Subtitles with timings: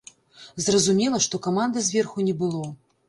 [0.67, 2.65] Зразумела, што каманды зверху не было.